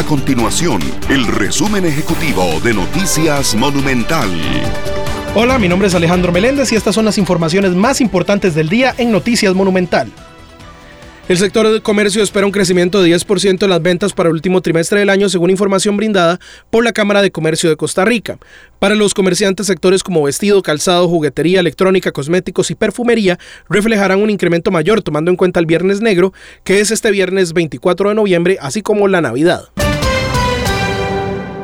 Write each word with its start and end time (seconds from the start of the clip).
A 0.00 0.02
continuación, 0.02 0.80
el 1.10 1.26
resumen 1.26 1.84
ejecutivo 1.84 2.58
de 2.64 2.72
Noticias 2.72 3.54
Monumental. 3.54 4.30
Hola, 5.34 5.58
mi 5.58 5.68
nombre 5.68 5.88
es 5.88 5.94
Alejandro 5.94 6.32
Meléndez 6.32 6.72
y 6.72 6.76
estas 6.76 6.94
son 6.94 7.04
las 7.04 7.18
informaciones 7.18 7.72
más 7.72 8.00
importantes 8.00 8.54
del 8.54 8.70
día 8.70 8.94
en 8.96 9.12
Noticias 9.12 9.54
Monumental. 9.54 10.10
El 11.28 11.36
sector 11.36 11.68
del 11.68 11.82
comercio 11.82 12.22
espera 12.22 12.46
un 12.46 12.50
crecimiento 12.50 13.02
de 13.02 13.14
10% 13.14 13.62
en 13.62 13.70
las 13.70 13.82
ventas 13.82 14.14
para 14.14 14.30
el 14.30 14.34
último 14.34 14.62
trimestre 14.62 15.00
del 15.00 15.10
año, 15.10 15.28
según 15.28 15.50
información 15.50 15.98
brindada 15.98 16.40
por 16.70 16.82
la 16.82 16.92
Cámara 16.92 17.20
de 17.20 17.30
Comercio 17.30 17.68
de 17.68 17.76
Costa 17.76 18.06
Rica. 18.06 18.38
Para 18.78 18.94
los 18.94 19.12
comerciantes, 19.12 19.66
sectores 19.66 20.02
como 20.02 20.22
vestido, 20.22 20.62
calzado, 20.62 21.08
juguetería, 21.08 21.60
electrónica, 21.60 22.10
cosméticos 22.10 22.70
y 22.70 22.74
perfumería 22.74 23.38
reflejarán 23.68 24.22
un 24.22 24.30
incremento 24.30 24.70
mayor, 24.70 25.02
tomando 25.02 25.30
en 25.30 25.36
cuenta 25.36 25.60
el 25.60 25.66
Viernes 25.66 26.00
Negro, 26.00 26.32
que 26.64 26.80
es 26.80 26.90
este 26.90 27.10
viernes 27.10 27.52
24 27.52 28.08
de 28.08 28.14
noviembre, 28.14 28.56
así 28.62 28.80
como 28.80 29.06
la 29.06 29.20
Navidad. 29.20 29.68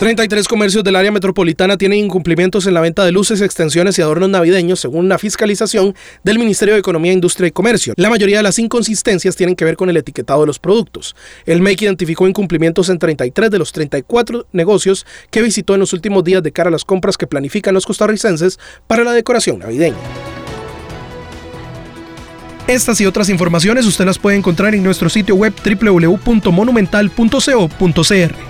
33 0.00 0.48
comercios 0.48 0.82
del 0.82 0.96
área 0.96 1.12
metropolitana 1.12 1.76
tienen 1.76 1.98
incumplimientos 1.98 2.66
en 2.66 2.72
la 2.72 2.80
venta 2.80 3.04
de 3.04 3.12
luces, 3.12 3.42
extensiones 3.42 3.98
y 3.98 4.02
adornos 4.02 4.30
navideños, 4.30 4.80
según 4.80 5.04
una 5.04 5.18
fiscalización 5.18 5.94
del 6.24 6.38
Ministerio 6.38 6.72
de 6.72 6.80
Economía, 6.80 7.12
Industria 7.12 7.48
y 7.48 7.50
Comercio. 7.50 7.92
La 7.98 8.08
mayoría 8.08 8.38
de 8.38 8.42
las 8.42 8.58
inconsistencias 8.58 9.36
tienen 9.36 9.56
que 9.56 9.66
ver 9.66 9.76
con 9.76 9.90
el 9.90 9.98
etiquetado 9.98 10.40
de 10.40 10.46
los 10.46 10.58
productos. 10.58 11.14
El 11.44 11.60
MEC 11.60 11.82
identificó 11.82 12.26
incumplimientos 12.26 12.88
en 12.88 12.98
33 12.98 13.50
de 13.50 13.58
los 13.58 13.72
34 13.72 14.46
negocios 14.52 15.04
que 15.30 15.42
visitó 15.42 15.74
en 15.74 15.80
los 15.80 15.92
últimos 15.92 16.24
días 16.24 16.42
de 16.42 16.50
cara 16.50 16.68
a 16.68 16.72
las 16.72 16.86
compras 16.86 17.18
que 17.18 17.26
planifican 17.26 17.74
los 17.74 17.84
costarricenses 17.84 18.58
para 18.86 19.04
la 19.04 19.12
decoración 19.12 19.58
navideña. 19.58 19.98
Estas 22.66 22.98
y 23.02 23.06
otras 23.06 23.28
informaciones 23.28 23.84
usted 23.84 24.06
las 24.06 24.18
puede 24.18 24.38
encontrar 24.38 24.74
en 24.74 24.82
nuestro 24.82 25.10
sitio 25.10 25.34
web 25.34 25.52
www.monumental.co.cr. 25.62 28.49